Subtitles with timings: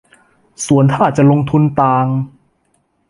[0.65, 2.05] ส่วนถ้าจะลงทุนต่าง